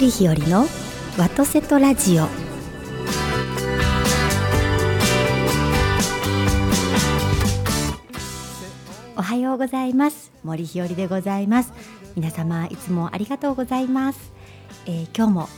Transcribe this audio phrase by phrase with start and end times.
[0.00, 0.66] 森日和の
[1.18, 2.22] ワトセトラジオ。
[9.14, 10.32] おはようございます。
[10.42, 11.74] 森日和でございます。
[12.16, 14.32] 皆様いつもありがとうございます、
[14.86, 15.48] えー今日も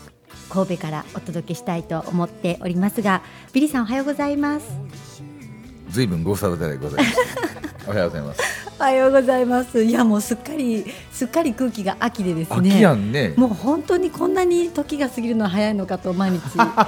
[0.51, 4.67] 神戸からお届けしたいと思っておりますがビリーさんおはようございます。
[5.91, 7.19] ずいぶんご無沙汰でございます。
[7.87, 8.62] おはようございます。
[8.83, 13.33] おはようございますいやもうすっかりすっかり空気が秋でですね秋やんね。
[13.37, 16.41] もう本当にこんなに時が過ぎるのは早いのかと毎日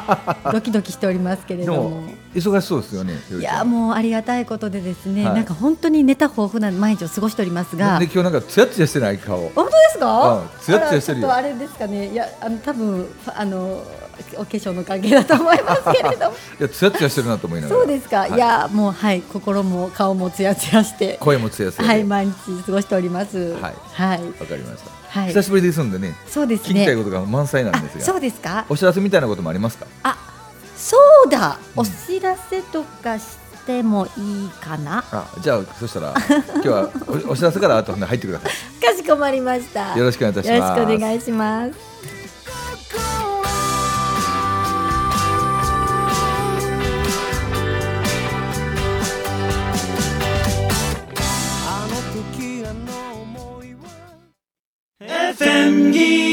[0.52, 2.02] ドキドキしておりますけれでどもも。
[2.34, 3.14] 忙しそうですよね。
[3.38, 9.38] いやもうありがたいことでですね、はいなんか本当にネタ豊富な毎日を過ごしておりますがで今日なんかツヤツヤしてない顔？
[9.54, 10.32] 本当ですか？
[10.32, 13.84] うんツヤツヤしてるよあらちょっとあれですかねいやあの多分あの
[14.36, 17.80] お化粧の関係だと思いますけれども いやツヤツヤしてるなと思いながら。
[17.80, 21.94] そうですか、はいい、やもうはい心も顔もツヤツヤして声もツヤツヤで。
[21.94, 22.32] はい毎日
[22.66, 25.20] 過ごしておりますはいはい、わかりました。
[25.20, 26.14] はい久しぶりですんでね。
[26.28, 28.04] そうです聞きたいねことが満載なんあですが。
[28.04, 28.64] そうですか？
[28.68, 29.86] お知らせみたいなこともありますか？
[30.02, 30.16] あ
[30.76, 33.24] そうだお知らせとかし
[33.66, 36.12] てもいいかなあじゃあそしたら
[36.56, 36.88] 今日は
[37.28, 39.98] お お知らせから後で入ってくださかしこまりましたい。
[39.98, 40.80] よろしくお願いいたしよろます。
[40.82, 43.23] しくお願いします
[55.32, 56.24] FM ギー。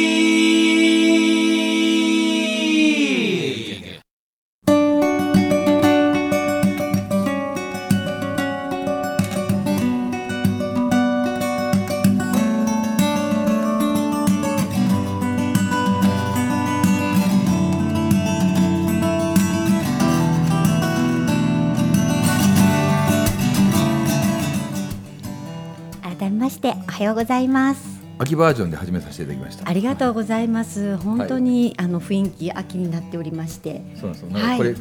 [26.02, 27.91] 改めましておはようございます。
[28.22, 29.68] 秋バージョンで始めさせていただきました。
[29.68, 30.96] ありがとうございます。
[30.98, 33.82] 本当に、あの雰囲気秋になっておりまして。
[34.00, 34.22] そうなんです。
[34.22, 34.30] よ。
[34.30, 34.80] なんかこれ、はい。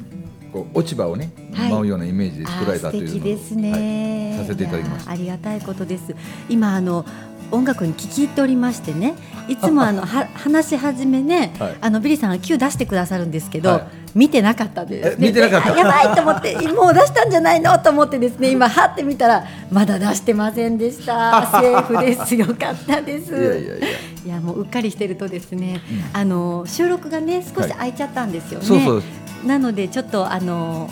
[0.53, 1.71] こう落ち葉をね、はい。
[1.71, 4.47] 舞うようなイメージであ作られーたというのを素敵ですね、はい。
[4.47, 5.11] させていただきました。
[5.13, 6.15] ありがたいことです。
[6.51, 7.07] 今あの
[7.51, 9.15] 音楽に聞き入っておりましてね。
[9.49, 11.77] いつもあのは話し始めね、はい。
[11.81, 15.79] あのビリーさんが Q 出してくださるんですけど、はい見てなかったです、ね、え見てなかった。
[15.79, 21.61] やばいと思ってもう出したんじゃないのと思ってですね今はってみたらまだ出してませんでした。
[21.61, 22.35] セーフです。
[22.35, 23.33] よかったです。
[23.33, 23.87] いやいやいや。
[24.27, 25.81] いやもううっかりしてるとですね、
[26.13, 27.71] あの収録がね少しはい。
[27.71, 29.03] 空いちゃったんですよね、そうそう。
[29.47, 30.91] なのでちょっとあの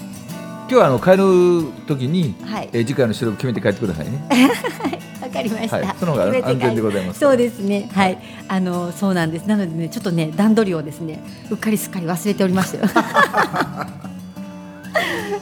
[0.71, 4.21] 今日はあの帰る時に、はいえー次回の収録決めて帰ってくださいね。
[5.23, 5.77] わかりました。
[5.77, 7.89] はいその方が安全でございますそうですね。
[7.95, 8.19] はい。
[8.49, 9.47] あのそうなんです。
[9.47, 12.85] なのでね、ちょっとね段取りをですね、うっかりすっかり忘れておりましたよ。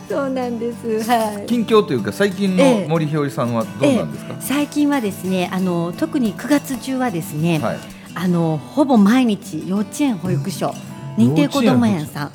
[0.09, 1.03] そうなんです。
[1.11, 1.47] はい。
[1.47, 4.33] 近況というか最近ええの森ひよりさんはどうなんですか？
[4.35, 7.79] ええ最近はですね、あの特に9月中はですね、はい。
[8.15, 10.73] あのほぼ毎日幼稚園保育所、
[11.19, 12.31] 認定こども園さん。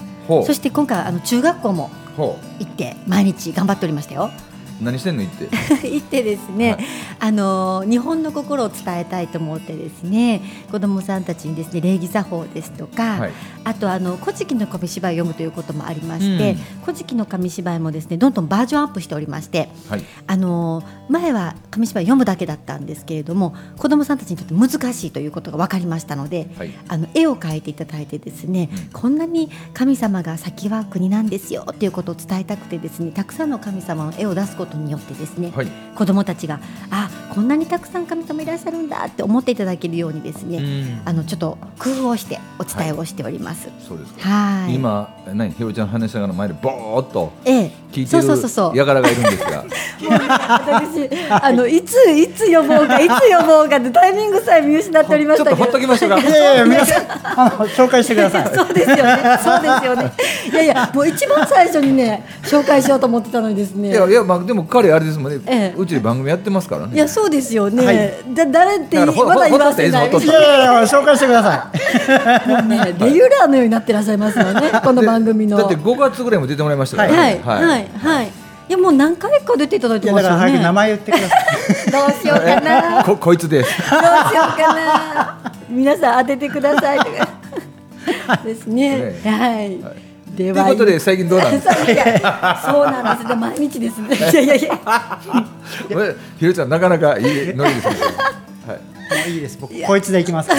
[0.46, 1.90] そして今回はあの中学校もほ
[2.60, 4.32] 行って毎日頑張っておりましたよ。
[4.82, 4.84] う。
[4.84, 5.50] 何してんの言って。
[5.88, 6.86] 行ってですね、はい
[7.24, 13.32] あの日本の心を伝えたいと思ってですね子どもさんたちにですね礼儀作法ですとか、はい。
[13.64, 20.04] あとあの古事記の紙芝居を読むということもありまして、うん古事記の紙芝居もですねどんどんバージョンアップしておりましてはい。
[20.26, 26.72] あの前は紙芝居読むだけだったんですけれども子どもさんたちにとって難しいということが分かりましたので、はい。
[26.88, 35.68] あの絵を描いていただいてですね、うんこんなに神様が先は国なんですよっていうことを伝えたくてですねたくさんの神様の絵を出すことによってですね、はい。
[35.96, 36.60] 子どもたちが
[36.90, 43.70] あこんなにたくさん神様いらっしゃるんだって思っていただけるようにですね、うんあのちょっと工夫をしてお伝えをしております。
[43.88, 44.30] そうですか。
[44.30, 44.76] はい。
[44.76, 48.76] 今何ひよりちゃんの話しながら前でボーっとええ、聞いてそうそうそうそう。
[48.76, 49.66] る輩がいるんですが。
[50.02, 55.94] 私あのいついつ呼ぼうかいつ呼ぼうかってタイミングさえ見失っておりまちょっとほっしたけど。
[55.94, 56.20] ときましょうか。
[56.20, 58.52] いやいや皆さんあの紹介してください。
[58.54, 59.04] そうですよね。
[59.44, 60.12] そうですよね。
[60.52, 63.90] いやいや、もう一番最初にね、紹介しようと思ってたのにですね。
[63.90, 65.40] いやいやまあでも彼あれですもんね。
[65.46, 66.96] ええうちで番組やってますからね。
[66.96, 67.86] いや、そうですよね。
[67.86, 70.10] はいだ誰ってまだ言わせない。
[70.10, 71.72] いやいやいや紹介してくださ
[72.46, 72.48] い。
[72.48, 74.72] もうね、レギュラーのようになってらっしゃいますよね。
[74.84, 75.58] この番組の。
[75.58, 77.42] だって5月ぐらいも出てもらいましたからはいね。
[77.44, 78.28] はいはい。
[78.28, 80.30] いやもう何回か出ていただいてますよね。
[80.30, 81.92] だから早く名前言ってください。
[81.92, 83.04] どうしようかな。
[83.06, 83.92] ここいつです。
[83.92, 84.04] どうし
[84.36, 85.38] ようかな。
[85.70, 88.38] 皆さん当ててくださいとか。
[88.46, 88.98] ですね。
[89.24, 90.11] ねはい。
[90.36, 91.74] でということで最近どうなんですか。
[92.66, 93.36] そうなんですね。
[93.36, 94.16] 毎日ですね。
[94.16, 94.80] いやいやいや。
[95.92, 97.26] これひろちゃんなかなかいい
[97.56, 97.96] ノリですね。
[98.68, 99.32] はい。
[99.32, 99.58] いいです。
[99.60, 100.50] 僕こいつで行きます。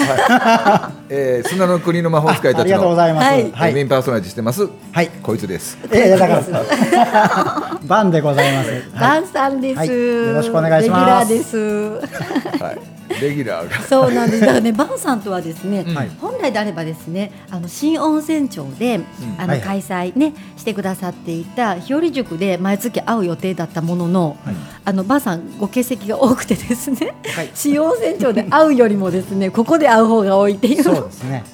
[1.08, 3.24] えー、砂の国の魔法使いたちありがとうごのざいます。
[3.24, 3.72] はいはい。
[3.72, 4.68] メインパーソナリティしてます。
[4.92, 5.08] はい。
[5.22, 5.78] こいつです。
[5.90, 8.70] いやいやだから バンでございます。
[9.00, 12.62] バンさんです、はいよろしくお願いしますレギュラーです。
[12.62, 12.78] はい。
[13.22, 13.80] レギュラーが。
[13.82, 14.40] そうなんです。
[14.40, 15.94] だからね、バンさんとはですね、うん。
[15.94, 16.10] はい。
[16.20, 19.00] 本来であればですね、あの新温泉町で、
[19.38, 24.54] あのはいは開催ねしてくださっていた日和塾で毎月会う予定だったものの、はい。
[24.84, 27.50] あのバンさんご欠席が多くてですね、はい。
[27.54, 30.82] 新温泉町で会うよりもですね、ここで会う方が多いっていう。
[30.82, 31.44] そうですね。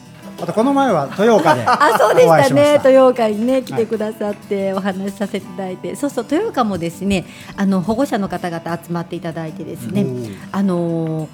[0.40, 2.72] あとこの前は豊岡で あそうでしたね。
[2.74, 7.24] 豊岡にね来てくださってお話しさせていただいて、そうそう豊岡もですね
[7.56, 10.36] あの保護者の方々集まっていただいてですね、うん。
[10.52, 11.28] あのー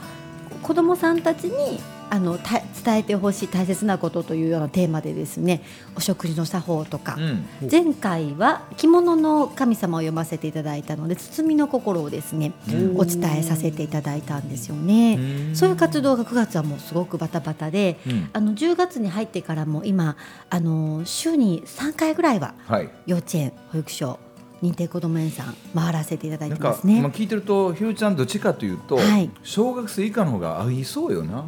[0.65, 1.79] 子どもさんたちに
[2.09, 5.63] あのた伝えてほしい大切なことというようなテーマでですね
[5.95, 7.47] お食事の作法とか、うん。
[7.71, 12.97] 前回は着物の神様を読ませていただいたので包みの心をですねうん。
[12.99, 15.17] お伝えさせていただいたんですよね。
[15.17, 15.57] うん。
[15.57, 18.31] そういう活動が9月はもうすごくバタバタで、うん。
[18.33, 20.17] あの10月に入ってからも今
[20.49, 22.91] あの週に3回ぐらいははい。
[23.07, 24.19] 幼稚園保育所
[24.65, 27.03] 認定こども園さん回らせていただいなんかてますね。
[27.03, 29.31] まあ聞いてるとひろちゃんどっちかというと、はい。
[29.43, 31.45] 小学生以下の方が合いそうよな。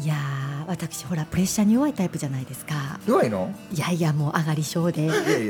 [0.00, 3.00] いやー私ほらプレッシャーに弱いタイプじゃないですか。
[3.08, 3.52] 弱いの？
[3.72, 5.08] いやいやもう上がり症で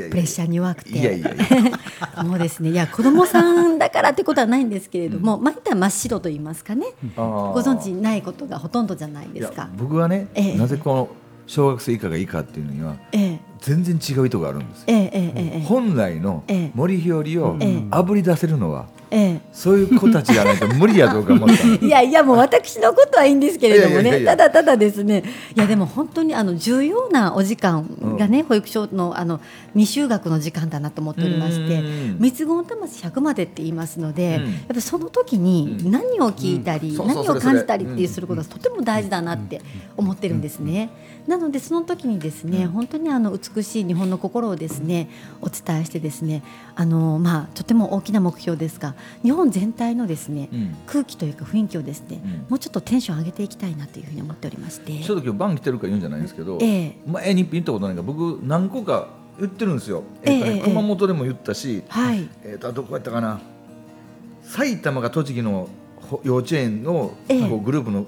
[0.09, 0.89] プレッシャーに弱くて。
[0.97, 1.35] いやいやい
[2.25, 6.87] もうですねいや子供さんだからってことはないんですけれども、まあ一旦真っ白と言いますかね。
[7.15, 9.69] ごご存知ないことがほとんどじゃないですか。
[9.77, 10.57] 僕はね、ええ。
[10.57, 11.09] なぜこの
[11.45, 13.28] 小学生以下がいいかっていうのにはええ
[13.69, 14.85] 全然違う意図があるんですよ。
[14.87, 15.61] ええええええ。
[15.61, 16.71] 本来のええ。
[16.73, 17.23] 森日和を
[17.59, 17.83] ええ。
[17.91, 24.21] あぶり出せるのは、えそういう子たちじゃないと無理やとか思った いやいやもう私のことはいいんですけれどもね。
[24.21, 25.23] ただただですね。
[25.55, 27.85] いやでも本当にあの重要なお時間
[28.17, 29.39] がね、保育所のあの
[29.75, 32.17] 未就学の時間だなと思っておりましてうん。
[32.19, 34.51] 三つ子の魂100までって言いますので、うん。
[34.53, 35.91] やっぱりその時にうん。
[35.91, 39.61] 何を聞いたり、何を感じたりっていうすることがとても大事だなって
[39.97, 40.89] 思ってるんですね。
[41.29, 45.09] なのでその時にですね、本当にあの美しい日本の心をですね
[45.41, 46.41] お伝えしてですね
[46.75, 50.75] あのまあとても大きな目標ですが日本全体のですね、うん。
[50.87, 52.31] 空気というか雰囲気をですね、うん。
[52.49, 54.91] もうちょっとテンション上げていきたいなというふうに思っておりまして。
[55.03, 56.95] ちょっと今日晩来てるから言うんじゃないんですけど、ええ。
[57.05, 59.09] 前に言ったことないが僕何個か
[59.39, 62.27] 言ってるんですよ、えええええ熊本でも言ったし、はい。
[62.43, 63.39] えっとどこやったかな。
[64.41, 65.69] 埼玉が栃木の
[66.01, 67.13] ほ幼稚園の
[67.63, 68.07] グループの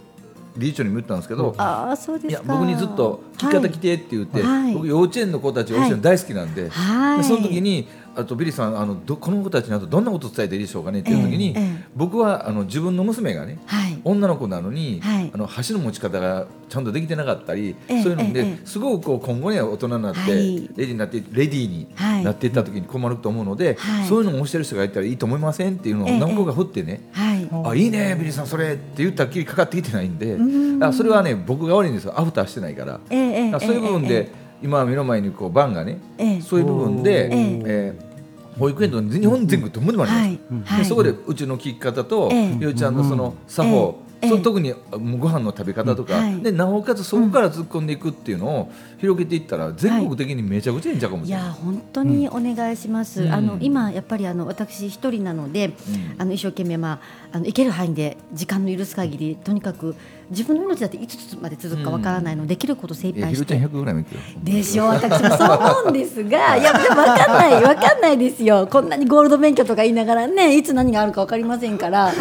[0.57, 2.44] 理事長にも言ったんですけど、ああそうですか。
[2.44, 7.18] いや僕にずっと「聞き方来て」って言って、はい僕幼稚園の子たち幼稚園大好きなんで,、はい。
[7.19, 13.90] でその時にあとビリーさんあのどこの子たちにあとどんなこと伝えていいでしょうかねっていう時に、ええええ僕はあの自分の娘がねはい。
[14.03, 15.31] 女の子なのに、はい。
[15.33, 20.31] あの箸の持ち方がちゃんとできてなかったり、ええそういうので、ええすごくこう今後には大人になって、はい。
[20.31, 22.24] レディーになってレディーにはい。
[22.24, 24.07] なっていった時に困ると思うので、はい。
[24.07, 27.50] そういうのを教える人がいたらいいと思いませんっていうのをええ何個か振ってね、はい。
[27.51, 30.83] あいいねビリーさんそれって言ったらきりかかってきてないんでん。
[30.83, 32.13] あそれはね僕が悪いんですよ。
[32.19, 33.00] アフターしてないから。
[33.09, 36.42] そういう部分で、え今目の前にこうバンがね、ええ。
[36.42, 37.62] そういう部分で、ええ。
[37.65, 38.10] えー
[38.57, 40.77] 保育園と日本全国どこでもあります。
[40.77, 42.57] でそこでうちの聞き方と、ええ。
[42.59, 44.30] ゆうちゃんのその作法、ええ。
[44.30, 46.42] その特にご飯の食べ方とか、はい。
[46.42, 51.48] でなおかつそこから突っ込んでいくっていうのを広げていったら全国的にめちゃくちゃいいんちゃうかもいしれない。
[51.48, 53.24] や本当にお願いします。
[53.24, 53.33] うん。
[53.33, 55.74] あの今やっぱりあの私一人なので、うん。
[56.21, 57.00] あの一生懸命ま
[57.31, 59.95] ああの行ける範囲で時間の許す限りとにかく
[60.31, 63.55] 自分の命だっていつまで続くかわからないので、できること精一杯して。
[63.59, 64.21] 100ぐらいもいくよ。
[64.41, 64.85] でしょ。
[64.85, 68.67] 私もそう思うんですがいやでも分かんない分かんないですよ。
[68.71, 72.13] こんなにゴールド免許とか言いながらねいつ何があるか分かりませんから。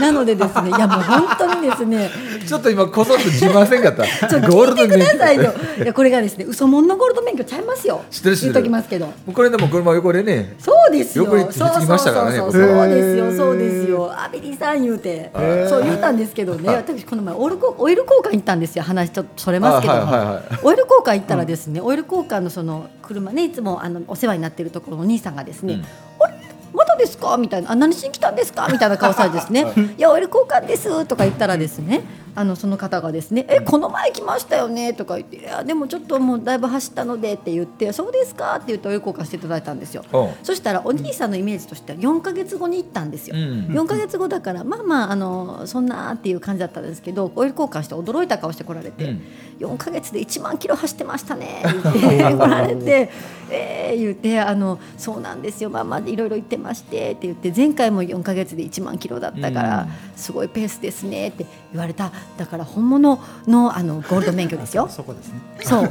[0.00, 2.10] なのでですねいやもう本当にですね。
[2.46, 4.04] ちょっと今こそっと自慢せんかった。
[4.28, 8.02] ちょっと聞いてくださいよいやこれがですね嘘もんのゴールド免許ちゃいますよ。
[8.10, 8.52] 知ってる知ってる。
[8.54, 9.12] 言っときますけど。
[9.32, 10.54] これでも車横でね。
[10.58, 11.24] そうですよ。
[11.24, 14.12] 横に引き継ぎましたからねそうですよ、そうですよ。
[14.12, 18.84] アビリさん言うて、ーそう言ったんですけどね、私この前オイル交オイル交換行ったんですよ。
[18.84, 25.84] 話ちょっとそれますけどはいはいはいオイル交換行ったらですね、オイル交換のその車ねいつもあのお世話になっているところのお兄さんがですね、うん
[26.20, 26.34] あれ？
[26.72, 27.36] まだですか？
[27.36, 28.68] みたいなあ何しに来たんですか？
[28.70, 29.66] みたいな顔されてですね、
[29.98, 32.02] い、やオイル交換ですとか言ったらですね
[32.34, 40.04] あのその方がですねえこの前来ましたよねとか言っていやでもちょっともうだいぶ走ったのでって言ってそうですかって言ってオイル交換していただいたんですよ。
[40.12, 40.24] う。
[40.24, 43.36] んそしたらお兄さんのイメージとしては4か月後に行ったんですよ。
[43.36, 49.22] うん4か月後だからまあまああのそんなっていう感じだったんですけどオイル交換して驚いた顔して来られて、うん。
[49.60, 51.98] 4か月で1万キロ走ってましたね言って
[52.34, 53.10] 来られて
[53.50, 64.88] えー言ってあのそうなんですよまあまあいろいろ言ってましてって言って前回も4か月で1万キロだったから、すごいペースですねって言われただから本物のあのゴールド免許ですよ。
[64.88, 65.40] そこですね。
[65.60, 65.90] そう。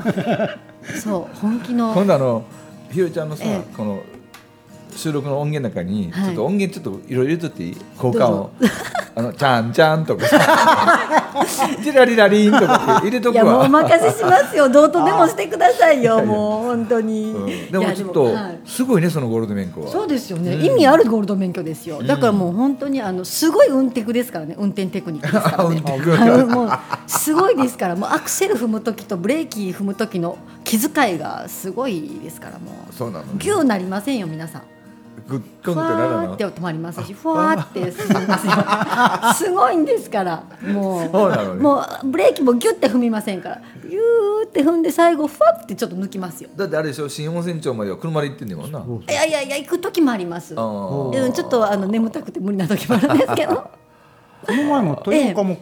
[0.99, 1.35] そう。
[1.37, 1.93] 本気の。
[1.93, 2.43] 今度あの
[2.91, 3.75] ひろちゃんのさ、ええ。
[3.75, 4.03] この
[4.95, 6.25] 収録の音源の中に、はい。
[6.25, 7.77] ちょっと音源ちょっといろいろ入れとっていい？
[7.95, 8.51] 交換を
[9.15, 10.25] あのちゃんちゃんとか。
[11.83, 13.69] チラリラリンとかって入れとくいやもうおわ。
[13.69, 14.67] 任せしますよ。
[14.69, 17.71] どうとでもしてくださいよもう本当に、うん。
[17.71, 18.59] でもちょっとはい。
[18.65, 19.87] すごいねそのゴールド免許は。
[19.89, 20.65] そうですよね、うん。
[20.65, 22.01] 意味あるゴールド免許ですよ。
[22.03, 24.55] だからもう本当にあのすごい運テクですからね。
[24.57, 26.43] 運転テクニックですからね。
[26.53, 26.69] もう
[27.07, 27.95] すごいですから。
[27.95, 32.93] もうアクセル踏む時とブレーキ踏む時の気遣いがすごいですからもう。
[32.93, 33.25] そうなの。
[33.37, 34.61] ギューなりませんよ皆さん
[35.27, 36.49] グッふわとンってならーってな。
[36.49, 38.47] 止まりますしふわーって進みます
[39.45, 41.01] よすごいんですからもう。
[41.01, 41.07] ね
[41.59, 46.49] もうブレーキもギュッて踏みませんからギューって踏んで最後ふわってちょっと抜きますよ。
[46.55, 47.07] だってあれでしょ？
[47.09, 48.79] 新温泉町までは車で行ってんねんもんな。
[48.79, 50.55] いやいやいや行く時もあります。
[50.55, 53.55] ちょっとあの眠たくて無理な時もあるんですけど。
[54.43, 55.57] この前も豊岡も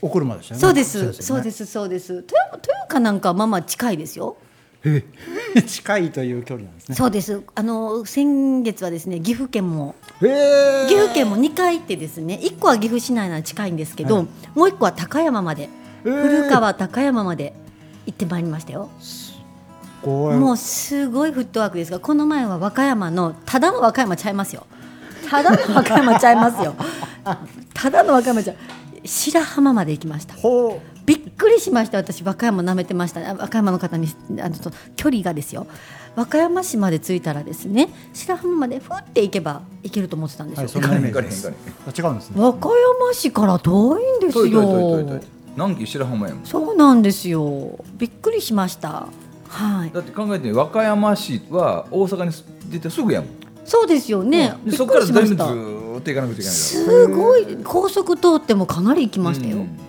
[0.00, 0.60] お車でしたよね。
[0.60, 1.12] そうです。
[1.22, 2.14] そうすですそうです。
[2.14, 4.36] 豊豊岡なんかはまあまあ近いですよ。
[5.66, 6.94] 近いという距離なんですね。
[6.94, 7.42] そうです。
[7.54, 9.94] あの先月はですね岐阜県も。
[10.20, 10.26] 岐
[10.94, 14.26] 阜県も2回行ってですね1個は岐阜市内なら近いんですけど、はい。
[14.54, 15.68] もう1個は高山まで、
[16.02, 17.52] 古川高山まで
[18.06, 18.88] 行ってまいりましたよ。
[20.04, 24.66] もうすごいフットワークですがこの前は和歌山のただの和歌山ちゃいますよ。
[25.28, 26.74] ただの和歌山ちゃいますよ。
[27.74, 28.56] ただの和歌山ちゃう
[29.04, 30.34] 白浜まで行きました。
[30.34, 31.98] ほびっくりしました。
[31.98, 33.20] 私和歌山舐めてました。
[33.20, 34.08] 和歌山の方に
[34.40, 34.56] あの
[34.96, 35.66] 距離がですよ。
[36.16, 41.46] 和歌山市まで着いたらですね白浜までふって行けば行けると思ってたんですよ、うはいそんなイメージです。
[41.46, 42.42] 違うんですね。
[42.42, 45.00] 和歌山市から遠いんですよ。
[45.16, 45.20] い。
[45.54, 46.44] 南紀白浜やもん。
[46.44, 47.78] そうなんですよ。
[47.96, 49.06] びっくりしました。
[49.48, 49.90] はい。
[49.92, 52.32] だって考えてみ和歌山市は大阪に
[52.70, 53.30] 出てすぐやもん。
[53.64, 55.52] そうですよね、びっくでそこからだいりしました。
[55.52, 56.54] ぶずーっと行かなくちゃいけない。
[56.54, 57.58] すごい。
[57.64, 59.85] 高速通ってもかなり行きましたよ、うん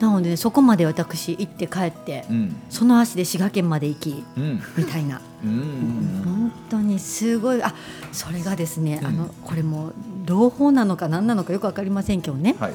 [0.00, 2.56] なのでそこまで私行って帰って、うん。
[2.70, 4.62] その足で滋賀県まで行きうん。
[4.76, 5.20] みたいな。
[5.44, 6.22] うん。
[6.24, 7.62] 本当にすごい。
[7.62, 7.74] あ
[8.10, 9.06] それがですね、うん。
[9.06, 9.92] あのこれも
[10.24, 12.72] 朗報なのか何なのかよく分かりませんけどね、はい。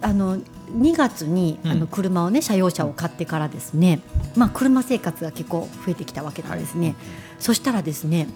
[0.00, 1.70] あの2月にうん。
[1.70, 4.00] あの車をね車用車を買ってからですね、
[4.34, 6.94] まあ車生活が結構増えてきたわけなんですね、
[7.38, 8.26] そしたらですね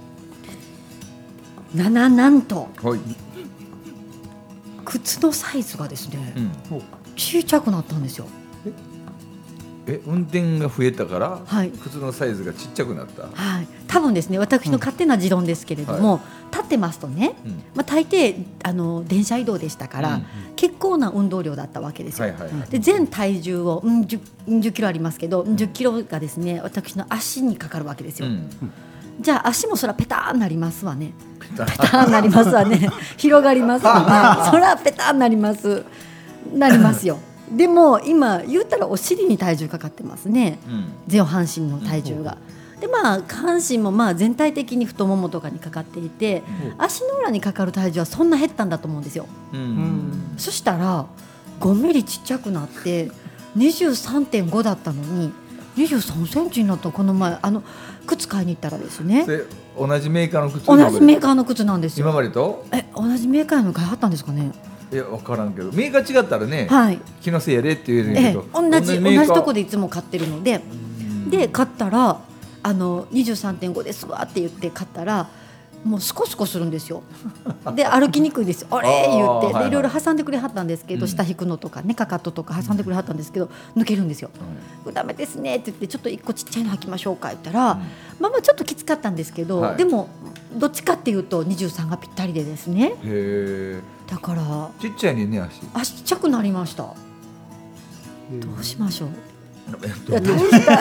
[1.75, 3.00] なななんとはい
[4.84, 6.50] 靴のサイズがですね、うん。
[7.16, 8.26] 小さくなったんですよ。
[9.86, 11.70] え運転が増えたからはい。
[11.70, 13.22] 靴のサイズがちっちゃくなった。
[13.32, 13.66] はい。
[13.88, 16.20] 多分ですね私の勝手な持論ですけれども、
[16.52, 17.52] 立ってますとね、うん。
[17.74, 20.26] まあ、大抵あの電車移動でしたから、うん
[20.62, 28.48] 結構な運動量だったわけですよ、はいはいで全体重を、うん 10, 10キロありますけど10キロがですね私の足にかかるわけですよ、うん
[29.21, 31.12] じゃあ足もそらペターンなりますわね。
[31.40, 32.09] ペター。
[32.09, 32.90] ンなりますわね。
[33.16, 34.50] 広がりますわね。
[34.50, 35.85] そらペターンなります。
[36.52, 37.19] なりますよ。
[37.50, 40.59] でも今言ったらお尻に体重かかってますね。
[40.66, 40.85] うん。
[41.07, 42.38] 上半身の体重が。
[42.81, 46.42] でまあ下半身もまあ全体的に太ももとかにかかっていて
[46.78, 49.26] 足の裏にかかる体重はそんな減ったんだと思うんですよ。
[49.52, 50.35] うん。
[50.37, 51.07] そしたら
[51.61, 53.12] 5ミリちっちゃくなって
[53.57, 55.33] 23.5だったのに
[55.76, 56.90] 23センチになった。
[56.90, 57.62] この前あの
[58.06, 59.26] 靴買いに行ったらですね
[59.78, 62.14] 同じメーカーの靴同じメーカーの靴なんです今よ。
[62.14, 62.66] までと？
[62.73, 64.52] え同じメーカーの買いはったんですかね？
[64.92, 66.99] いや分からんけどメーカー違ったらねはい。
[67.23, 70.61] 気のせいやでって言えるんやええけど、同じ同メーカーじとこでいつも買ってるので。
[71.30, 72.21] で買ったら
[72.62, 75.30] あの23.5ですわって言って買ったら
[75.84, 77.02] もうスコスコするんですよ。
[77.74, 78.68] で歩きにくいですよ。
[78.70, 78.88] あれ？
[79.08, 79.46] 言って。
[79.46, 79.62] はいはい。
[79.64, 81.08] でいろいろ挟んでくれはったんですけど、うん。
[81.08, 84.30] 下引くのとかねかかととか挟んでくれはったんですけど抜けるんですよ。
[84.92, 87.60] ダメですねって言ってちょっと一個ちっちゃいの履きましょうか言ったら、
[88.20, 89.76] まあまあちょっときつかったんですけど、はい。
[89.76, 90.08] でも
[90.56, 92.94] どっちかっていうと23がぴったりでですね。
[94.08, 95.60] だからちっちゃいね足。
[95.74, 96.82] 足ちっちゃくなりました。
[96.84, 96.94] ど
[98.58, 99.08] うしましょう。
[100.10, 100.80] 大した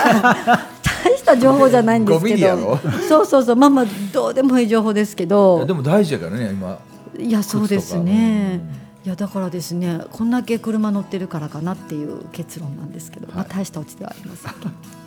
[0.81, 3.55] 大した情報じゃないんです5ミけどそうそうそう。
[3.55, 6.79] まあまあどうでもいい情報ですけいどやでも大事やからね今。
[7.17, 8.59] いやそうですね。
[8.59, 14.51] 靴とかいやだからですねこんだけ車乗ってるからかなっていう結論なんですけど、まあはい大したオチではありません。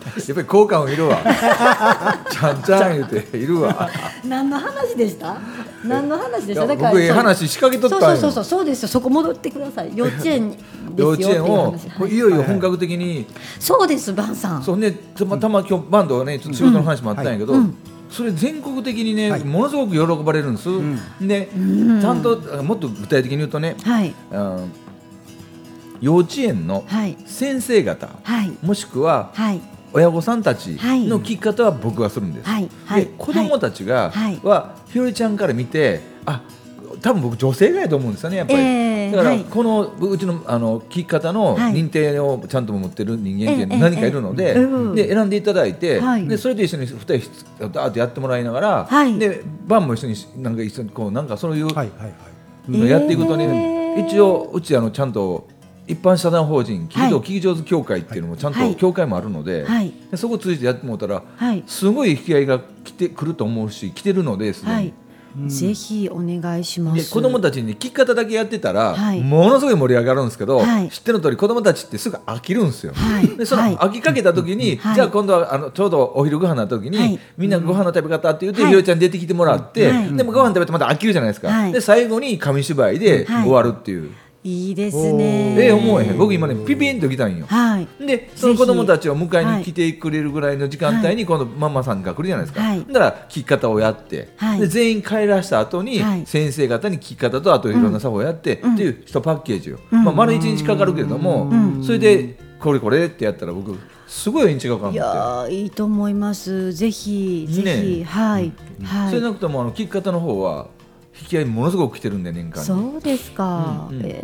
[0.05, 1.17] やっぱり効果もいるわ。
[2.29, 3.89] ちゃんちゃん言うているわ。
[4.27, 5.37] 何の話でした？
[5.85, 6.67] 何の話でした？
[6.67, 8.89] だから僕ええ話仕掛けとったそうそうそうそうですよ。
[8.89, 9.91] そこ戻ってください。
[9.95, 10.65] 幼稚園ですよ
[10.97, 11.75] 幼稚園を
[12.07, 13.25] いよいよ本格的に。
[13.59, 14.63] そうですバンさん。
[14.63, 17.77] そうねたまたま今日バンドはねちょっと仕事の話もあったんやけど、うんうん
[18.09, 19.43] それ全国的にね、はい。
[19.43, 20.99] ものすごく喜ばれるんです、ん。
[21.21, 21.99] で、ん。
[22.01, 24.13] ちゃんとあもっと具体的に言うとね、はい。
[24.31, 24.59] あ
[26.01, 27.17] 幼稚園のはい。
[27.25, 28.57] 先生方、はい。
[28.61, 29.61] もしくははい。
[29.93, 31.07] 親御さんたちはい。
[31.07, 32.49] の聞き方は僕がするんです。
[32.95, 36.41] で子供たちが、はひよりちゃんから見てあ
[37.01, 38.59] 多分僕女性がやと思うんですよねやっぱり。
[38.59, 39.43] えーだから、はい。
[39.43, 41.73] このうちのあの聞き方のはい。
[41.73, 44.53] 認定をちゃんと持ってる人間ってええ何かいるので,、
[44.95, 46.27] で選んでいただいて、はい。
[46.27, 47.07] でそれと一緒に二人
[47.59, 49.17] ダーッとやってもらいながら、はい。
[49.19, 52.77] で晩も一緒になんか一緒にこうなんかそういうはいはいはい。
[52.77, 55.47] のやっていくとね、えー一応うちあのちゃんと
[55.87, 57.25] 一般社団法人企業はい。
[57.25, 58.73] 聞き上手協会っていうのもちゃんはい。
[58.73, 59.93] と協会もあるので,、はい。
[60.11, 61.63] でそこ通じてやってもらったらはい。
[61.65, 64.93] すごい引き合いが来てくると思うし来てるのですでに、はい、
[65.47, 66.93] ぜひお願いしま。
[66.93, 69.21] です子供たちに聞き方だけやってたら、はい。
[69.21, 70.89] ものすごい盛り上がるんですけど、はい。
[70.89, 72.93] 知ってる通り子供たちってすぐ飽きるんですよ。
[72.93, 73.27] はい。
[73.27, 73.75] でそのはい。
[73.75, 74.95] 飽きかけた時に、はい。
[74.95, 77.19] じゃあ今度はあのちょうどお昼ご飯の時に、はい。
[77.37, 80.13] みんなご飯の食べ方って言って、はいひよちゃん出てきてもらって、はい。
[80.15, 81.71] でもご飯食べてまた飽きるじゃないですか、はい。
[81.73, 83.43] で最後に紙芝居ではい。
[83.43, 84.11] 終わるっていう、
[84.45, 85.55] いいですね。
[85.59, 86.17] ええ思えへん。
[86.19, 87.47] 僕今ねピピンときたんよ。
[87.47, 87.87] はい。
[88.05, 92.85] でその子供たちを迎えに来てくれるぐらいの時間帯に今度ママさんが来るじゃないですか、はい。
[92.85, 94.59] だから聞き方をやって、はい。
[94.59, 96.25] で全員帰らした後にはい。
[96.27, 100.03] 先生方に聞き方とあといろんな作法をやって、うんっていう一パッケージを、うん。
[100.03, 101.83] まあ、丸一日かかるけれども、うん。
[101.83, 103.75] それでこれこれってやったら僕
[104.07, 106.71] すごい違うかいやーいいと思います。
[106.71, 109.09] ぜひぜひ、ねはい、はい。
[109.09, 110.67] それなくともあの聞き方の方は
[111.21, 112.65] 引き合いものすごく来てるんで年間に。
[112.65, 113.87] そうですか。
[113.89, 114.05] うんうん。
[114.05, 114.21] え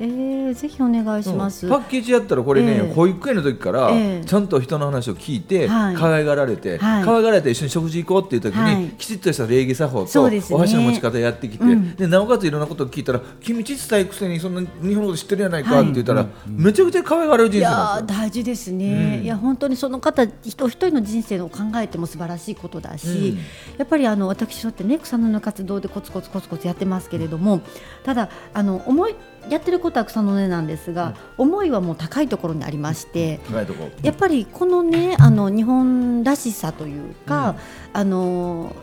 [0.50, 1.70] えぜひお願いします。
[1.70, 2.94] パッケージやったらこれね、ええ。
[2.94, 4.26] 保育園の時からええ。
[4.26, 5.96] ちゃんと人の話を聞いて、はい。
[5.96, 7.04] 可愛がられて、はい。
[7.06, 8.90] 可愛がられて一緒に食事行こうっていう時に、はい。
[8.98, 11.96] きちっとした礼儀作法と、お箸の持ち方やってきて、うん。
[11.96, 15.84] でなおかついろんなことを聞いたら君ちっさいくせにそんな日本語知ってるやないかはい。
[15.84, 18.20] って言ったら、めちゃくちゃ可愛がられる人い生なんですよ。
[18.20, 19.24] 大事ですね、うん。
[19.24, 23.38] いや本当にその方人一人の人生を考えても素晴らしいことだし、うん。
[23.78, 27.62] やっぱりあの私だってね草の根の活動でコツコツコツコツやってますけれども
[28.04, 29.16] ただあの思い
[29.50, 33.90] やってることは草の根なんですが、思いはもう高いところにありまして、高いとこ。
[34.02, 37.56] やっぱりこのねあの日本らしさというか、
[37.94, 38.76] あの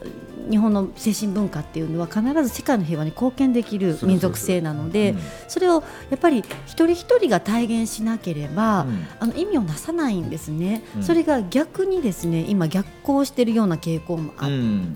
[0.50, 5.18] 日本の精神文化っていうのは必ず世界の平和に貢献できる民族性なのでうん。
[5.46, 9.06] それをやっぱり一人一人が体現しなければ、うん。
[9.20, 11.02] あの意味をなさないんですね、うん。
[11.02, 14.92] それが逆にですね今逆行しているような傾向もあって、うん。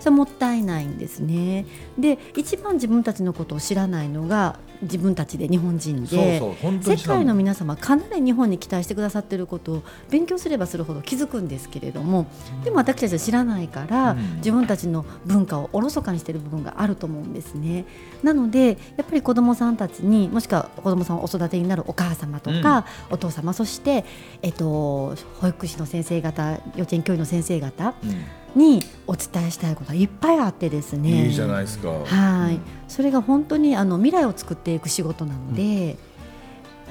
[0.00, 1.66] それはもったいないんですね。
[1.98, 6.40] で一番自分たちのことを知らないのが自分たちで日本人で
[6.82, 12.26] 世界の皆様かなり日本に期待してくださっていることを勉強すればするほど気づくんですけれども
[12.64, 14.36] でも私たちは知らないから、うん。
[14.36, 17.84] 自分たちの文化をおろそかにしている部分があると思うんですね。
[18.22, 24.04] なのでやっぱり子どもさんたちにもしくは子どもさんをお育てになるお母様とか、お父様そして、
[24.42, 31.26] えっと、保育士の先生方幼稚園教諭の先生方うんにお伝えしたいことがいっぱいあってですね。
[31.26, 31.88] いいじゃないですか。
[31.90, 32.58] はい、
[32.88, 35.96] それが本当にあの未来を作っていく仕事なので、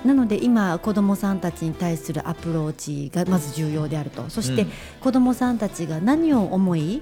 [0.05, 4.29] なので今子どもさんたちに対するアプローチがまず重要であると。
[4.29, 4.69] そしてうん。
[5.01, 7.01] 子どもさんたちが何を思い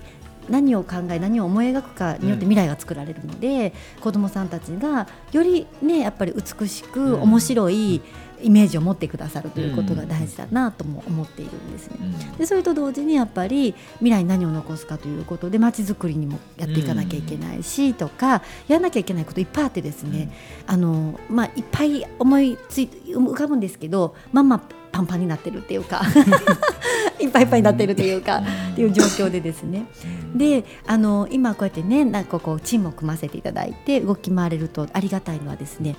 [0.49, 7.21] 何を考え何を思い描くかによって未来が作られるので、子どもさんたちがよりねやっぱり美しくうん。
[7.21, 8.01] 面白い
[8.41, 11.97] イメージを持ってくださるということが大事だなとも思っているんですね。
[11.99, 12.37] うん。
[12.37, 20.31] でそれと同時にやっぱり未来に何を残すかということで街づくりにもやっていかなきゃいけないし、とかやらなきゃいけないこといっぱいあってですね、
[20.65, 26.01] あのまあ、いっぱい思いつい浮かぶんですけどまんまパンパンになってるっていうか
[27.19, 29.85] いっぱいいっぱいになってるというか、っていう状況でですね。
[30.35, 35.95] であの今こうやってねなんかこうチームを組ませていただいて動き回れるとありがたいのはですね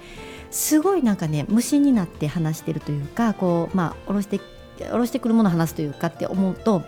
[0.50, 4.40] すごいなんかね無心になって話してるというかこうまあ下ろして
[4.78, 6.82] 下ろしてくるものを話すというかって思うと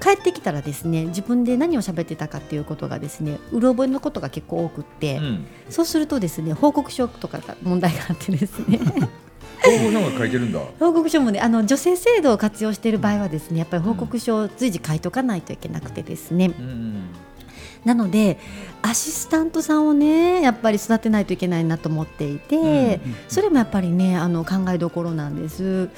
[0.00, 5.46] 帰ってきたらですね自分で何を喋ってたかっていうことがですねうろ覚えのことが結構多くって、うん。
[5.70, 8.78] そうするとですね報告書とかが問題があってですね
[9.60, 10.60] 報告書が書いてるんだ。
[10.78, 17.02] 報告書もねあの女性制度を活用している場合はですねやっぱり報告書を随時書いとかないといけなくてですね、うん。
[17.84, 18.38] なので
[18.82, 25.88] アシスタントさんをねやっぱり育てないといけないなと思っていて、それもやっぱりねあの考えどころなんです。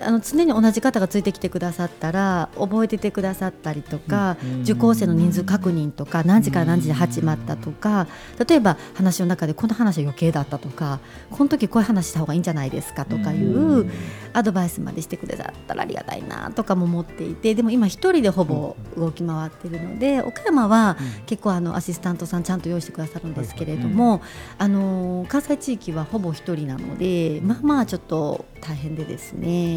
[0.00, 8.06] あの常に同じ方がついてきてくださったら覚えててくださったりとか、受講生の人数確認とか何時から何時で始まったとか
[8.48, 13.90] 例えば話の中でこの話は余計だったとかこの時こういう話した方がいいんじゃないですかとかいう
[14.32, 24.22] アドバイスまでしてくださったらありがたいなとかも思っていてでも今一人でほぼ動き回ってるので岡山は結構あのアシスタントさんちゃんと用意してくださるんですけれども、
[24.58, 29.73] あの関西地域はほぼ一人なのでまあまあちょっと大変でですね。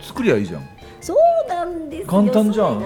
[0.00, 0.68] 作りゃいいじゃん。
[1.00, 2.82] そうなんですよ簡単じゃん。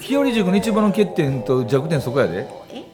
[0.00, 2.46] 日和塾の一番の欠点と弱点そこやで。
[2.72, 2.84] え？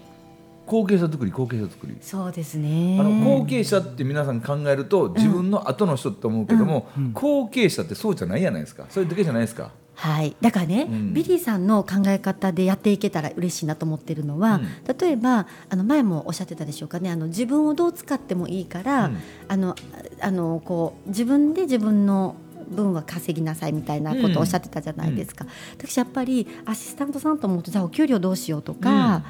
[0.67, 1.97] 後継者作り、後継者作り。
[2.01, 11.15] そうですねあの後継者って皆さん考えると自分の後の人って思うけども、後継者ってそうじゃないじゃないですかそれだけじゃないですかはい、だからね、うん。
[11.15, 14.61] ビリーさんの考え方でやっていけたら嬉しいなと思ってるのは、
[14.99, 17.11] 例えばあの前もおっしゃってたでしょうかね。
[17.11, 19.19] あの自分をどう使ってもいいから、うん。
[19.49, 19.77] あの
[20.21, 22.37] あのこう自分で自分の
[22.69, 29.23] 分は稼ぎなさいみたいなことをおっしゃってたじゃないですか、私やっぱりアシスタントさんと思うとじゃあお給料どうしようとか、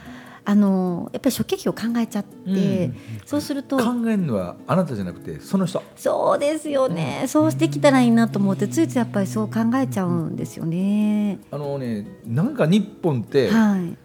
[0.47, 2.93] あのやっぱり諸経費を考えちゃって、
[3.25, 5.83] そうすると考えるのはあなたじゃなくてその人。
[5.97, 11.39] そうですよね、そうしてきたらいいなと思ってついついやっぱりそう考えちゃうんですよね。
[11.51, 13.97] あのねなんか日本ってはい、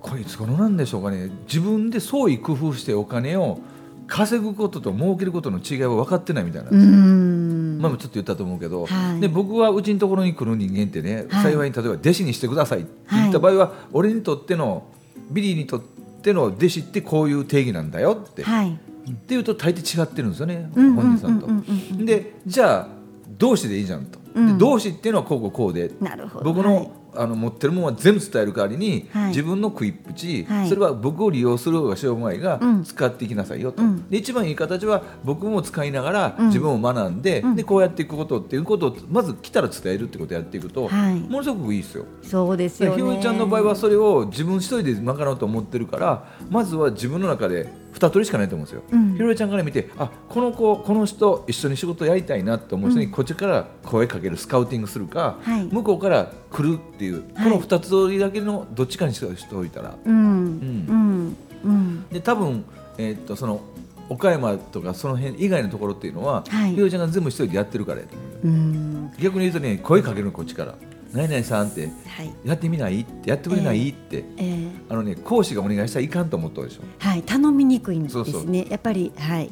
[0.00, 1.30] これいつ頃なんでしょうかね。
[1.46, 3.58] 自分で創意工夫してお金を
[4.06, 6.90] 稼ぐことと儲けることの違いは分かってないみたいなんですよ。
[6.90, 7.78] ん。
[7.80, 9.20] 前もちょっと言ったと思うけど、はい。
[9.20, 11.52] で僕はうちのところに来る人間ってね、はい。
[11.52, 14.84] 幸いに例えば弟子にしてくださいって言った場合は、俺にとっての
[15.30, 15.80] ビリーにとっ
[16.22, 18.78] ての弟子ってこういう定義なんだよって、はい、
[19.10, 22.04] っていうと大抵違ってるんですよね、うん本人さんと。
[22.04, 22.88] でじゃあ
[23.38, 24.18] 同志でいいじゃんと、
[24.58, 25.90] 同志っていうのはこうこうこうで。
[26.00, 26.52] なるほど。
[26.52, 29.28] 僕の,、あの持ってるものは全部伝える代わりに、はい。
[29.28, 30.68] 自分の食いっぷち、はい。
[30.68, 32.84] それは僕を利用する方がしようがないが、うん。
[32.84, 34.08] 使っていきなさいよと、うん。
[34.08, 36.46] で一番いい形は僕も使いながらうん。
[36.48, 37.56] 自分を学んで,、うん。
[37.56, 41.14] でこうやっていくことっていうことをまず来たら伝えるってことをやっていくと、はい。
[41.20, 42.04] ものすごくいいですよ。
[42.22, 42.96] そうですよね。
[42.96, 48.82] ひよりちゃんの場合はそれを自分一人で賄おうと思ってるからまずは自分の中で二通りしかないと思うんですよ。
[48.92, 49.14] うん。
[49.14, 55.64] ひろりちゃんから見てあこの子この人一緒に仕事やりたいなと思う人にこっちから声かけるスカウティングするか、はい。
[55.72, 57.50] 向こうから来るっていう、はい。
[57.50, 59.94] この二つ通りだけのどっちかにしておいたら。
[62.12, 62.64] で多分、
[62.98, 63.62] えーっとその
[64.08, 66.74] 岡山とかその辺以外のところっていうのは、はい。
[66.74, 68.46] ひろりちゃんが全部一人でやってるからやと思う。
[68.46, 69.12] うん。
[69.18, 70.74] 逆に言うとね声かけるのこっちから
[71.16, 74.24] 「何々さん」ってはい「やってみない?」って「やってくれない?」って。
[74.36, 76.82] えーあのね講師がお願いしたらいかんと思ったでしょ。
[76.98, 78.24] はい頼みにくいんですね。
[78.24, 78.56] そうそう。
[78.56, 79.50] やっぱりはい。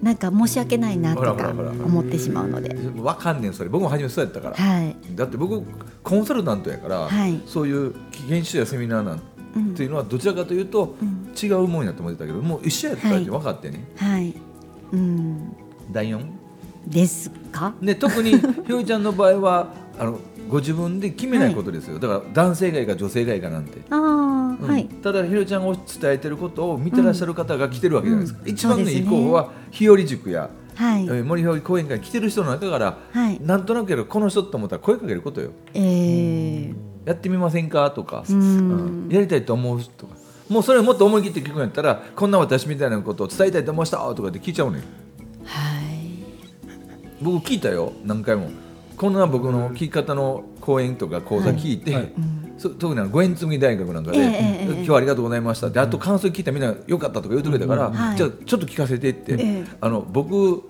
[0.00, 1.52] なんか申し訳ないなとか
[1.84, 2.76] 思ってしまうので。
[3.00, 3.68] わかんねんそれ。
[3.70, 4.54] 僕も初めそうやったから。
[4.56, 4.96] はい。
[5.16, 5.62] だって僕
[6.04, 7.40] コンサルタントやから、はい。
[7.46, 7.92] そういう
[8.28, 9.20] 研修やセミナーなん
[9.56, 9.74] うん。
[9.74, 11.28] ていうのはどちらかというとうん。
[11.40, 14.32] 違うもんやと思ってたけどもう一緒やったって分かってね、はい。
[14.92, 15.52] うん。
[15.92, 16.20] 第4
[16.86, 17.74] ですか？
[17.82, 18.36] で特にひ
[18.68, 20.18] よりちゃんの場合はあの
[20.52, 24.68] ご自分で決めないことですよ、だから男性がいいか女性がいいかなんて、ああうん。
[24.68, 24.84] はい。
[24.84, 28.48] ただひよりちゃんが伝えてることを見てらっしゃる方が来てるわけじゃないですか、うん。
[28.50, 31.04] 一番のいい候補は日和塾や、はい。
[31.04, 33.40] えー森ひより講演会に来てる人の中から、はい。
[33.40, 35.52] なんとなくやるこの人と思ったら声かけることよ。
[35.72, 36.74] えー。
[37.06, 39.06] やってみませんかとか、うん。
[39.06, 39.08] うん。
[39.10, 40.16] やりたいと思うとか。
[40.50, 44.82] もうそれをもっと思い切って聞くんやったらこんな私みたいなことを伝えたいと思いましたとかって聞いちゃうねん
[45.46, 46.02] はい。
[47.22, 48.50] 僕聞いたよ何回も
[49.02, 52.02] こんな僕の聞き方の講演とか講座聞いて、はい。
[52.04, 52.12] はい
[52.58, 58.16] そ特にあの五円紬大学なんかで、今日はありがとうございました」であと感想聞いたらみんなよかったとか言うてくれたから、はい。
[58.16, 59.64] じゃあちょっと聞かせてって、ええ。
[59.80, 60.62] あの僕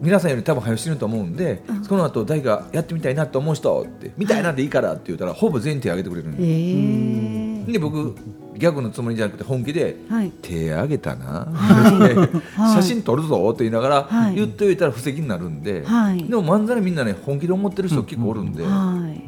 [0.00, 8.14] 皆さんより多分早く死ぬと思うんで、その後誰かやってみたいなと思う人ってみたいなんでいいからって言ったら、ほぼ全員手挙げてくれるんえでーで僕
[8.60, 10.30] ギャグのつもりじゃなくて本気ではい。
[10.42, 12.74] 手挙げたな、 はい。
[12.74, 14.34] 写真撮るぞって言いながらはい。
[14.34, 16.22] 言っておいたら布石になるんで、はい。
[16.22, 19.20] でも漫才みんなね本気で思ってる人結構おるんで、はい。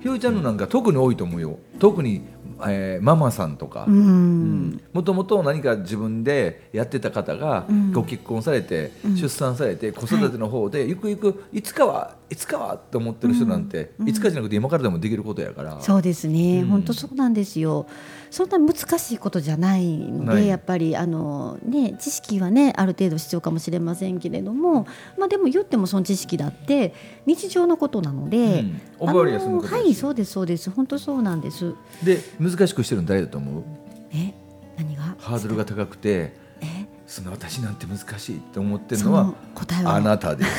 [0.00, 1.58] ひよりちゃんのなんか特に多いと思うよ。
[1.78, 2.22] 特に、
[2.66, 3.84] えーママさんとか。
[3.88, 3.90] う。
[3.90, 4.80] ん。
[4.92, 7.92] もともと何か自分でやってた方がうん。
[7.92, 9.16] ご結婚されて、うん。
[9.16, 14.08] 出産されて子育ての方で、ゆくゆくいつかはいつかはって思ってる人なんて、うん。
[14.08, 16.68] いつかじゃなくて今からでもできることやから、そうですね、うん。
[16.68, 17.86] 本当そうなんですよ。
[18.30, 24.86] そんな難しいことじゃないので、やっぱりあのね知識はねある程度必要かもしれませんけれども、
[25.18, 26.94] まあでも言ってもその知識だって
[27.26, 28.60] 日常のことなので、
[28.98, 29.06] うん。
[29.06, 30.70] 覚えりやしあのはいそうですそうです。
[30.70, 31.74] 本当そうなんです。
[32.04, 33.64] で難しくしてるの誰だと思う？
[34.12, 34.34] え？
[34.76, 35.16] 何が？
[35.18, 36.86] ハードルが高くてえ？
[37.06, 39.94] その私なんて難しいって思ってるそのはの答えは？
[39.94, 40.50] あなたです。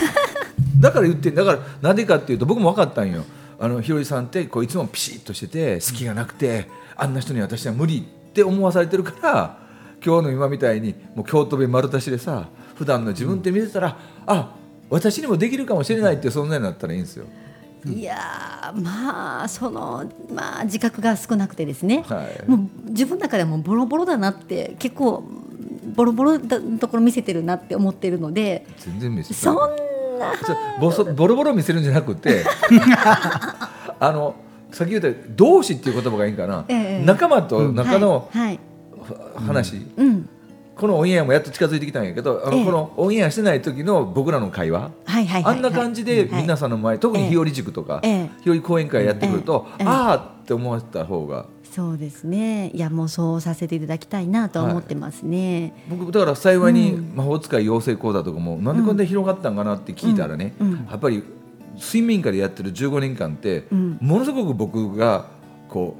[0.79, 3.23] だから言ってんだからなんでかっていうと僕も分かったんよ
[3.59, 9.59] あのひろりさんってこういつもピシッとしてて隙がなくてあんな人に私は無理って思わされてるから
[10.03, 14.55] 今日の今みたいにもう京都弁丸出しでさ普段の自分って見てたら、あ
[14.89, 17.25] 私にもできるかもしれないっていう存在になったらいいんですよ。
[17.85, 22.03] いやーまあそのまあ自覚が少なくてですね。
[22.07, 25.23] はいもう自分の中ではもうボロボロだなって結構
[25.95, 29.88] ボロボロだところ見せてるなって思ってるので全然見せてそん
[30.79, 32.43] ボソボロボロ見せるんじゃなくて
[33.99, 34.35] あの
[34.71, 37.05] さっき言った同志っていう言葉がいいんかな、ええ。
[37.05, 38.59] 仲間と仲のはい、はい。
[39.47, 40.29] 話、うん
[40.79, 42.65] このオンエアもやっと近づいてきたんやけどあの、ええ。
[42.65, 49.85] このオンエアしてない時の僕らの会話、はいはいはいあんな感じではい皆さんの前、特に日和塾とか、ええ日和講演会やってくると、ええ。
[49.85, 51.45] ああって思わせた方が。
[51.69, 52.71] そうですね。
[52.73, 57.15] いやもうそうさせていただきたいなとは思ってますね、僕だから幸いにうん。
[57.15, 60.67] 魔法使い養成講座とかも、なんでこんなに広がったんかなって聞いたらね、うん。
[60.67, 61.23] うんやっぱり
[61.75, 63.97] 睡眠科でやってる15年間って、うん。
[64.01, 65.27] ものすごく僕が
[65.67, 65.95] こ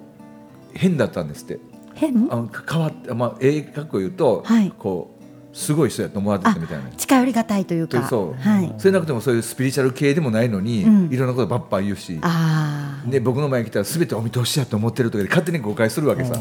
[0.74, 1.60] う変だったんですって
[2.00, 2.28] 変？
[2.32, 4.72] あのか変わって、まあ、ええかっこ言うと、はい。
[4.78, 6.90] こうすごい人やと思われてたみたいな。
[6.92, 8.08] 近寄りがたいというか。
[8.08, 8.74] そうはい。
[8.78, 11.14] それなくてもそういうスピリチュアル系でもないのに、うん。
[11.14, 12.20] いろんなことバッバン言うし。
[12.22, 16.36] ああで僕の前に来たら全てお見通しやと思ってるとかで勝手に誤解するわけさ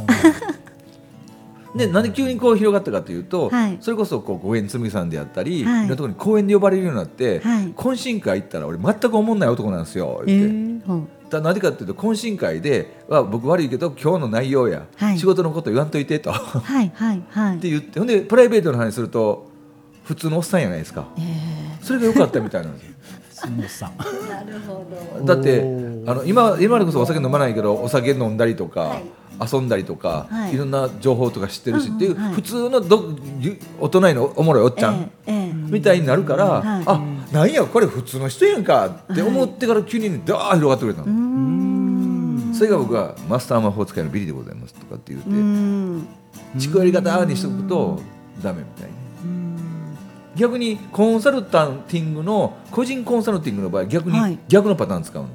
[1.74, 3.78] でなんで急にこう広がったかというと、はい。
[3.80, 5.86] それこそこう五円紬さんであったり、はい。
[5.86, 7.72] いろんなところに公園で呼ばれるようになって、はい。
[7.74, 10.86] 懇親会行ったら俺全く思んない男なんですよえ言って。
[10.86, 10.96] ーう。
[10.96, 15.18] んだなぜかというと懇親会では僕悪いけど今日の内容や、はい。
[15.18, 16.30] 仕事のこと言わんといてと。
[16.30, 17.58] っはいはいはい。
[17.58, 19.46] て言ってほんでプライベートの話すると
[20.04, 21.06] 普通のおっさんやないですか。
[21.18, 22.94] えそれが良かったみたいなんですよ。
[23.30, 23.90] スノーさん。
[23.90, 24.84] ーなるほ
[25.20, 25.24] ど。
[25.24, 29.04] だっておーあの今今でこそお酒飲まないけどお酒飲んだりとか、はい。
[29.52, 30.54] 遊んだりとか、はい。
[30.54, 32.32] い、ろんな情報とか知ってるし、うんうんっていう、はい。
[32.32, 35.52] 普通のどゆ大人のおもろいおっちゃん、ええええ。
[35.52, 36.84] みたいになるから、はい。
[36.86, 46.08] あなんやこれ普通の人やんかって思ってから急にねダーッ広がってくれたの、それが僕はマスター魔法使いのビリでございますとかって言って、うーん。
[46.58, 48.00] ちくわり方にしとくと
[48.42, 48.90] ダメみたい。
[48.90, 48.98] な
[50.36, 54.30] 逆にコンサルタンティングの個人コンサルティングの場合逆はい。
[54.32, 55.28] に逆のパターン使うの、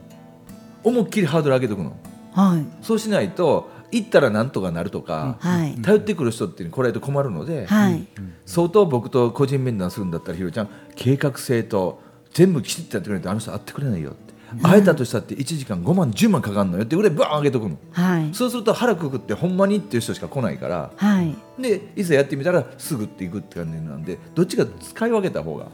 [0.84, 1.96] 思いっきりハードル上げておくの。
[2.34, 2.66] はい。
[2.84, 5.76] そうしないと行ったらなんとかなるとか、はい。
[5.82, 8.08] 頼ってくる人って来られると困るので、はい。
[8.46, 12.02] 相当僕と個人面談するんだったらひろちゃん計画性と
[12.34, 17.78] 全部きちっとやってくれないとあの人会ってくれないよって、会えたとしたって1時間5万10万かかるのよってぐらいバーン上げとくの。
[17.92, 18.34] はい。
[18.34, 20.92] そうすると腹くくってほんまにっていう人しか来ないから。
[20.96, 21.36] はい。
[21.60, 25.68] でいざやってみたらすぐっていくって感じなんでどっちか使い分けた方が。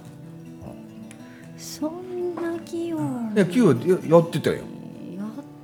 [1.58, 2.98] そんな器用。
[3.00, 3.02] い
[3.36, 4.58] や給与ややってたよ。
[4.58, 4.62] や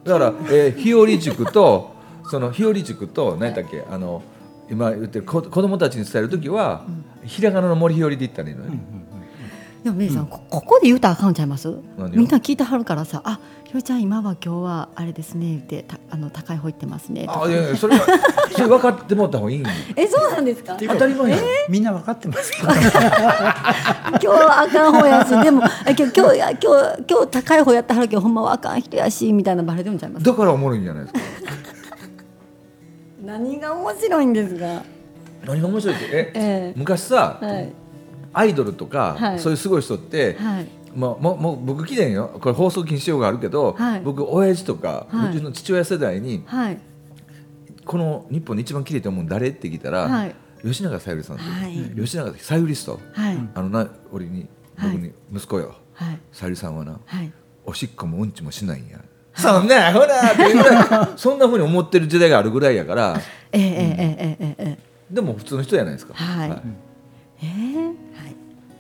[0.05, 1.93] だから、えー、日和塾と
[2.29, 4.23] その日和塾と何だっけあの
[4.69, 6.85] 今言ってるこ子供たちに伝える時は、
[7.23, 8.71] ひらがなの森日和で言ったらいいのよ、
[9.85, 11.67] でもメイさん、こここで言うたらあかんちゃいます？
[12.11, 17.27] みんな聞いてはるからさ「あひろちゃん今は今日はあれですね」ってたあの高い方行ってますね。
[17.29, 18.03] あいやいやそれは
[18.51, 19.63] それ分かってもらった方がいい
[19.95, 20.75] えそうなんですか？
[20.75, 21.39] 当たり前やん。
[21.69, 26.65] みんな分かってます 今日はあかん方やしでもあ今日今日今日
[27.07, 30.25] 今日高い方やったはるけどほんまはあかん人やしみたいなバレてるんちゃいます？
[30.25, 31.19] だからおもろいんじゃないですか？
[33.23, 34.81] 何が面白いんですか？
[35.45, 36.79] 何が面白いってえ、ええ。
[36.79, 37.71] 昔さ、はい
[38.37, 39.39] アイドルとか、はい。
[39.39, 40.67] そういうすごい人って、はい。
[40.93, 42.37] もうもう僕記念よ。
[42.41, 44.01] これ放送禁止用があるけど、はい。
[44.01, 45.35] 僕親父とか、はい。
[45.35, 46.79] うちの父親世代にはい。
[47.85, 49.49] この日本で一番綺麗と思うの誰？
[49.49, 50.35] って聞いたら、はい。
[50.63, 51.73] 吉永小百合さんって、はい。
[52.01, 53.37] 吉永小百合ストはい。
[53.53, 54.91] あのな俺にはい。
[54.91, 56.19] 僕に息子よ、はい。
[56.31, 57.31] 小百合さんはなはい。
[57.65, 58.99] おしっこもうんちもしないんや、
[59.35, 63.19] そんなほらっていうぐらいそんなふうに思ってる時代があるぐらいやから。
[63.51, 63.75] ええええ
[64.19, 66.13] ええええでも普通の人じゃないですか。
[66.13, 66.49] はい。
[66.49, 66.53] っ
[67.45, 67.93] ええはい。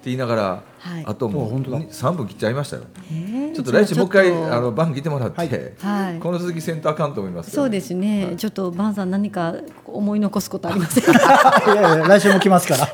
[0.05, 1.03] て言いながら、はい。
[1.05, 1.79] あともうお本当だ。
[1.79, 2.83] 3分切っちゃいましたよ。
[3.11, 5.49] ええちょっと来週もう一回あの番来てもらって、はい。
[5.79, 6.19] はい。
[6.19, 11.63] この続きせんとあかんと思いますけどそうですね、ちょっとバンさん何か思い残すことありませんか？
[11.73, 12.87] いやいや来週も来ますから。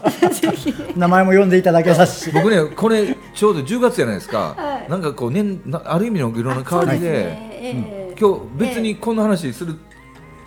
[0.96, 4.56] 名前も呼んでいただけますし僕ねこれちょうど10月じゃないですか、
[4.90, 7.32] なんかこう年なある意味のいろんな変わりで、
[7.62, 9.78] ええ今日別にこんな話する聞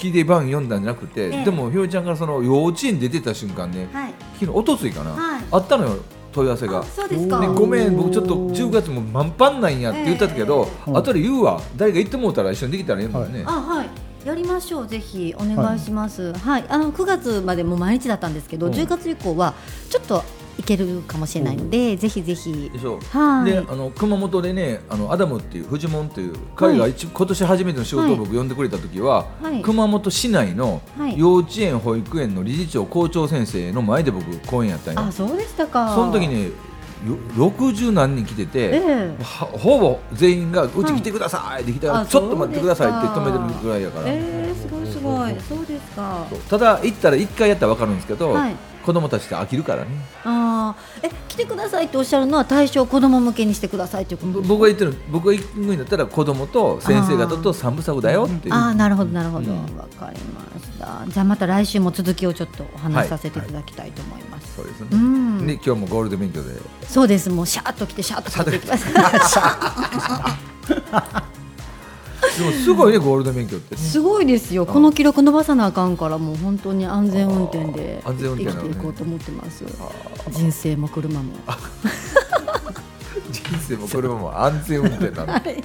[0.03, 1.45] いて番読んだんじゃなくて、ええ。
[1.45, 4.15] でもひろりちゃんからその幼稚園出てた瞬間ね、はい。
[4.35, 5.45] 昨日おとついかな、はい。
[5.51, 5.97] あったのよ
[6.33, 6.81] 問い合わせが。
[6.81, 6.83] あ。
[6.83, 7.41] そうですか。
[7.41, 10.93] でごめん僕ちょっと10月も満帆なんやって言ったけど、ええ。
[10.93, 11.61] 後で言うわ。
[11.77, 13.89] 誰か言ってもうたら一緒にできたらええもんね、あはい。
[14.27, 15.35] やりましょうぜひ。
[15.37, 16.33] お願いします。
[16.33, 18.73] はい、あの9月までも毎日だったんですけど、うん。
[18.73, 19.55] 10月以降は
[19.91, 20.25] ちょっと
[20.59, 22.71] いけるかもしれないので、ぜひぜひ。
[22.73, 23.51] でしょはい。
[23.51, 29.63] であの熊本でねあのアダムっていうフジモンっていう彼が一、今年初めての仕事を僕呼んでくれた時は、はい。
[29.63, 31.19] 熊本市内のはい。
[31.19, 35.07] 幼稚園保育園の理事長校長先生の前で僕講演やったんや。
[35.07, 35.95] あそうでしたか。
[35.95, 36.51] その時ね
[37.05, 39.17] よ60何人来てて、ええ。
[39.23, 45.37] はほぼ全員が「うち来てください」って来たら、あちょっと待ってください」って止めてるぐらいやから、えー、すごいすごい。
[45.47, 46.27] そうですか。
[46.49, 49.89] ただ行ったら1回やったら分かるんですけど、はい子供たちって飽きるからね。
[50.25, 51.07] あー。
[51.07, 58.55] え来てくださいっておっしゃるのは対象子供向けにしてくださいということ僕が言ってる僕が行くんだったら子供と先生方と三部作だよっていう。
[58.55, 59.53] ああなるほどなるほど。
[59.53, 59.59] わ、
[59.99, 61.05] かりました。
[61.09, 65.47] じゃあまた来週も続きをちょっとお話しさせていただきたいと思います、そうですね、うん。
[65.47, 66.51] で今日もゴールデン勉強で。
[66.87, 67.31] そうです。
[67.31, 68.85] もうシャーッと来てシャーッと帰っていきます
[72.35, 73.75] すごいねゴールデン勉強って。
[73.75, 74.67] ねすごいですよ。
[74.67, 79.65] この記録伸ばさなあかんからもう本当に安全運転であー安全運転生きていこうと思ってます。
[80.31, 81.33] 人生も車も。
[83.31, 85.63] 人生も車も安全運転なの はい。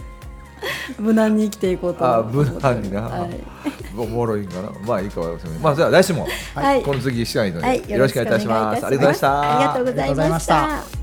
[0.97, 3.29] 無難に生きていこうとあ思って無難にな、はい。
[3.97, 4.69] おもろいんかな。
[4.85, 6.83] まあいいかわかりませんまあじゃあ来週もはい。
[6.83, 7.89] この次したいので、はい。
[7.89, 8.85] よろしくお願いいたします。
[8.85, 9.57] ありがとうございました。
[9.57, 10.98] ありがとうございました